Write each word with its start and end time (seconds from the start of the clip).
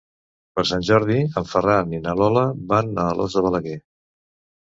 Per 0.59 0.61
Sant 0.67 0.85
Jordi 0.85 1.17
en 1.41 1.45
Ferran 1.51 1.93
i 1.95 1.99
na 2.05 2.15
Lola 2.21 2.47
van 2.73 2.89
a 3.05 3.05
Alòs 3.13 3.37
de 3.37 3.45
Balaguer. 3.49 3.77